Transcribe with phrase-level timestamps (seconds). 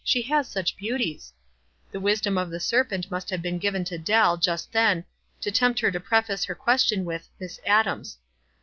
[0.03, 1.31] She has such beauties!"
[1.91, 5.05] The wisdom of the serpent must have been given to Dell just then
[5.41, 8.17] to tempt her to preface her ques Ion with "Miss Adams."